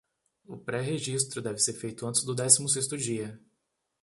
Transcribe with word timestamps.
O 0.47 0.57
pré-registro 0.57 1.43
deve 1.43 1.59
ser 1.59 1.73
feito 1.73 2.07
antes 2.07 2.23
do 2.23 2.33
décimo 2.33 2.67
sexto 2.67 2.97
dia. 2.97 3.39